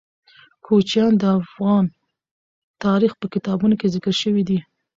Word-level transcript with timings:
کوچیان 0.65 1.13
د 1.21 1.23
افغان 1.39 1.85
تاریخ 2.83 3.11
په 3.17 3.25
کتابونو 3.33 3.75
کې 3.79 3.91
ذکر 3.95 4.13
شوی 4.21 4.43
دي. 4.49 4.59